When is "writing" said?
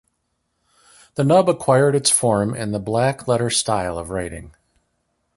4.09-4.55